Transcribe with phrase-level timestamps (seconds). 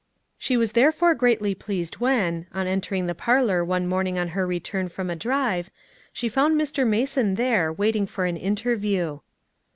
[0.39, 4.89] She was therefore greatly pleased when, on entering the parlor one morning on her return
[4.89, 5.69] from a drive,
[6.11, 6.87] she found Mr.
[6.87, 9.19] Mason there waiting for an interview.